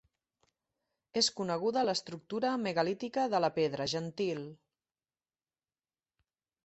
És 1.21 1.29
coneguda 1.39 1.83
l'estructura 1.89 2.53
megalítica 2.63 3.27
de 3.35 3.43
la 3.45 3.51
Pedra 3.59 3.87
Gentil. 3.97 4.43